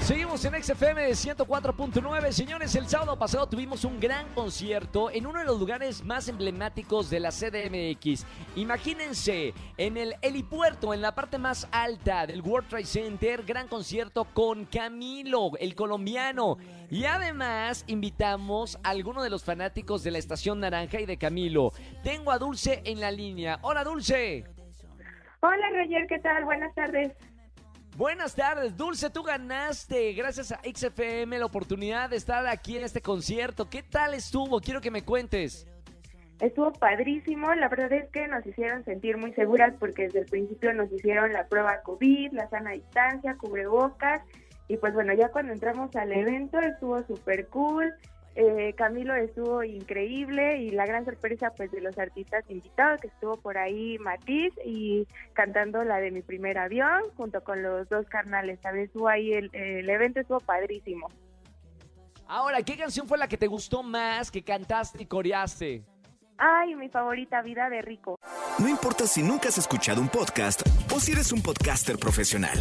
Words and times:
Seguimos 0.00 0.44
en 0.44 0.60
XFM 0.60 1.02
de 1.02 1.10
104.9. 1.10 2.32
Señores, 2.32 2.74
el 2.74 2.88
sábado 2.88 3.16
pasado 3.16 3.48
tuvimos 3.48 3.84
un 3.84 4.00
gran 4.00 4.26
concierto 4.34 5.10
en 5.10 5.26
uno 5.26 5.38
de 5.38 5.44
los 5.44 5.60
lugares 5.60 6.02
más 6.04 6.26
emblemáticos 6.28 7.10
de 7.10 7.20
la 7.20 7.30
CDMX. 7.30 8.26
Imagínense, 8.56 9.54
en 9.76 9.96
el 9.96 10.16
helipuerto, 10.22 10.94
en 10.94 11.02
la 11.02 11.14
parte 11.14 11.38
más 11.38 11.68
alta 11.70 12.26
del 12.26 12.40
World 12.40 12.68
Trade 12.68 12.86
Center, 12.86 13.44
gran 13.44 13.68
concierto 13.68 14.24
con 14.34 14.64
Camilo, 14.64 15.52
el 15.60 15.76
colombiano. 15.76 16.56
Y 16.90 17.04
además 17.04 17.84
invitamos 17.86 18.80
a 18.82 18.90
algunos 18.90 19.22
de 19.22 19.30
los 19.30 19.44
fanáticos 19.44 20.02
de 20.02 20.10
la 20.10 20.18
Estación 20.18 20.58
Naranja 20.60 21.00
y 21.00 21.06
de 21.06 21.18
Camilo. 21.18 21.72
Tengo 22.02 22.32
a 22.32 22.38
Dulce 22.38 22.82
en 22.84 23.00
la 23.00 23.12
línea. 23.12 23.60
Hola, 23.62 23.84
Dulce. 23.84 24.44
Hola 25.40 25.70
Roger, 25.70 26.06
¿qué 26.08 26.18
tal? 26.18 26.44
Buenas 26.44 26.74
tardes. 26.74 27.12
Buenas 27.96 28.34
tardes, 28.34 28.76
Dulce, 28.76 29.10
tú 29.10 29.22
ganaste 29.22 30.12
gracias 30.12 30.52
a 30.52 30.60
XFM 30.64 31.38
la 31.38 31.44
oportunidad 31.44 32.08
de 32.08 32.16
estar 32.16 32.46
aquí 32.46 32.76
en 32.76 32.84
este 32.84 33.02
concierto. 33.02 33.68
¿Qué 33.68 33.82
tal 33.82 34.14
estuvo? 34.14 34.60
Quiero 34.60 34.80
que 34.80 34.90
me 34.90 35.02
cuentes. 35.02 35.66
Estuvo 36.40 36.72
padrísimo, 36.72 37.52
la 37.54 37.68
verdad 37.68 37.92
es 37.92 38.08
que 38.10 38.26
nos 38.26 38.46
hicieron 38.46 38.82
sentir 38.84 39.18
muy 39.18 39.34
seguras 39.34 39.74
porque 39.78 40.04
desde 40.04 40.20
el 40.20 40.26
principio 40.26 40.72
nos 40.72 40.90
hicieron 40.90 41.32
la 41.34 41.46
prueba 41.48 41.82
COVID, 41.82 42.32
la 42.32 42.48
sana 42.48 42.70
distancia, 42.70 43.36
cubrebocas 43.36 44.22
y 44.66 44.78
pues 44.78 44.94
bueno, 44.94 45.12
ya 45.12 45.28
cuando 45.28 45.52
entramos 45.52 45.94
al 45.96 46.12
evento 46.12 46.58
estuvo 46.60 47.02
súper 47.02 47.48
cool, 47.48 47.92
eh, 48.36 48.74
Camilo 48.76 49.14
estuvo 49.14 49.64
increíble 49.64 50.58
y 50.58 50.70
la 50.70 50.86
gran 50.86 51.04
sorpresa 51.04 51.52
pues 51.56 51.70
de 51.72 51.80
los 51.80 51.98
artistas 51.98 52.44
invitados 52.48 53.00
que 53.00 53.08
estuvo 53.08 53.36
por 53.36 53.58
ahí 53.58 53.98
Matiz 53.98 54.52
y 54.64 55.06
cantando 55.32 55.82
la 55.84 55.98
de 55.98 56.10
mi 56.10 56.22
primer 56.22 56.58
avión 56.58 57.02
junto 57.16 57.42
con 57.42 57.62
los 57.62 57.88
dos 57.88 58.06
carnales. 58.06 58.60
Sabes, 58.62 58.86
estuvo 58.86 59.08
ahí 59.08 59.32
el, 59.32 59.50
el 59.54 59.88
evento 59.90 60.20
estuvo 60.20 60.40
padrísimo. 60.40 61.08
Ahora, 62.26 62.62
¿qué 62.62 62.76
canción 62.76 63.08
fue 63.08 63.18
la 63.18 63.26
que 63.26 63.36
te 63.36 63.48
gustó 63.48 63.82
más, 63.82 64.30
que 64.30 64.44
cantaste 64.44 65.02
y 65.02 65.06
coreaste? 65.06 65.82
Ay, 66.38 66.74
mi 66.76 66.88
favorita, 66.88 67.42
Vida 67.42 67.68
de 67.68 67.82
Rico. 67.82 68.18
No 68.58 68.68
importa 68.68 69.06
si 69.06 69.22
nunca 69.22 69.48
has 69.48 69.58
escuchado 69.58 70.00
un 70.00 70.08
podcast 70.08 70.62
o 70.94 71.00
si 71.00 71.12
eres 71.12 71.32
un 71.32 71.42
podcaster 71.42 71.98
profesional. 71.98 72.58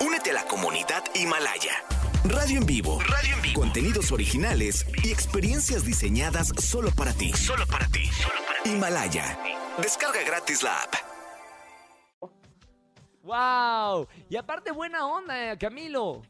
Únete 0.00 0.30
a 0.30 0.34
la 0.34 0.44
comunidad 0.44 1.04
Himalaya. 1.14 1.97
Radio 2.24 2.58
en 2.58 2.66
vivo. 2.66 2.98
Radio 3.00 3.36
en 3.36 3.42
vivo. 3.42 3.60
Contenidos 3.60 4.12
originales 4.12 4.86
y 5.04 5.10
experiencias 5.10 5.84
diseñadas 5.84 6.48
solo 6.58 6.90
para 6.96 7.12
ti. 7.12 7.32
Solo 7.32 7.64
para 7.66 7.86
ti. 7.86 8.06
Solo 8.06 8.40
para 8.46 8.62
ti. 8.62 8.70
Himalaya. 8.70 9.38
Descarga 9.80 10.20
gratis 10.26 10.62
la 10.62 10.72
app. 10.82 10.94
¡Wow! 13.22 14.08
Y 14.28 14.36
aparte, 14.36 14.72
buena 14.72 15.06
onda, 15.06 15.52
eh, 15.52 15.58
Camilo. 15.58 16.22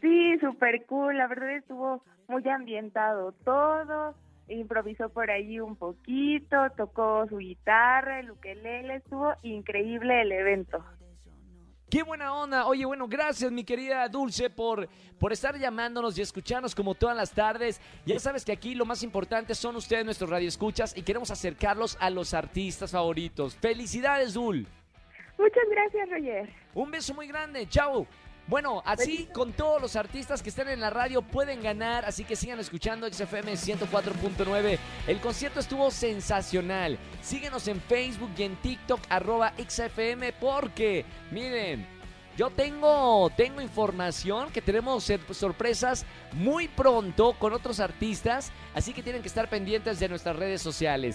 Sí, 0.00 0.38
súper 0.40 0.84
cool, 0.86 1.16
la 1.16 1.28
verdad 1.28 1.56
estuvo 1.56 2.02
muy 2.26 2.46
ambientado 2.48 3.32
todo, 3.44 4.14
improvisó 4.48 5.10
por 5.10 5.30
ahí 5.30 5.60
un 5.60 5.76
poquito, 5.76 6.56
tocó 6.76 7.26
su 7.28 7.36
guitarra, 7.36 8.20
el 8.20 8.30
ukelele, 8.30 8.96
estuvo 8.96 9.32
increíble 9.42 10.22
el 10.22 10.32
evento. 10.32 10.84
¡Qué 11.92 12.02
buena 12.02 12.32
onda! 12.32 12.64
Oye, 12.64 12.86
bueno, 12.86 13.06
gracias 13.06 13.52
mi 13.52 13.64
querida 13.64 14.08
Dulce 14.08 14.48
por, 14.48 14.88
por 15.18 15.30
estar 15.30 15.58
llamándonos 15.58 16.16
y 16.16 16.22
escucharnos 16.22 16.74
como 16.74 16.94
todas 16.94 17.14
las 17.14 17.32
tardes. 17.32 17.82
Ya 18.06 18.18
sabes 18.18 18.46
que 18.46 18.52
aquí 18.52 18.74
lo 18.74 18.86
más 18.86 19.02
importante 19.02 19.54
son 19.54 19.76
ustedes, 19.76 20.02
nuestros 20.02 20.30
radioescuchas, 20.30 20.96
y 20.96 21.02
queremos 21.02 21.30
acercarlos 21.30 21.98
a 22.00 22.08
los 22.08 22.32
artistas 22.32 22.92
favoritos. 22.92 23.56
¡Felicidades, 23.56 24.32
Dul! 24.32 24.66
Muchas 25.36 25.64
gracias, 25.70 26.08
Roger. 26.08 26.48
Un 26.72 26.90
beso 26.90 27.12
muy 27.12 27.26
grande, 27.26 27.68
chao. 27.68 28.06
Bueno, 28.48 28.82
así 28.84 29.28
con 29.32 29.52
todos 29.52 29.80
los 29.80 29.96
artistas 29.96 30.42
que 30.42 30.48
estén 30.48 30.68
en 30.68 30.80
la 30.80 30.90
radio 30.90 31.22
pueden 31.22 31.62
ganar, 31.62 32.04
así 32.04 32.24
que 32.24 32.36
sigan 32.36 32.58
escuchando 32.58 33.08
XFM 33.10 33.52
104.9. 33.52 34.78
El 35.06 35.20
concierto 35.20 35.60
estuvo 35.60 35.90
sensacional. 35.90 36.98
Síguenos 37.22 37.68
en 37.68 37.80
Facebook 37.80 38.30
y 38.36 38.42
en 38.42 38.56
TikTok 38.56 39.00
arroba 39.08 39.52
XFM 39.56 40.32
porque, 40.34 41.04
miren, 41.30 41.86
yo 42.36 42.50
tengo, 42.50 43.30
tengo 43.36 43.60
información 43.60 44.50
que 44.50 44.62
tenemos 44.62 45.10
sorpresas 45.30 46.04
muy 46.32 46.66
pronto 46.66 47.34
con 47.38 47.52
otros 47.52 47.78
artistas, 47.78 48.50
así 48.74 48.92
que 48.92 49.02
tienen 49.02 49.22
que 49.22 49.28
estar 49.28 49.48
pendientes 49.48 50.00
de 50.00 50.08
nuestras 50.08 50.36
redes 50.36 50.62
sociales. 50.62 51.14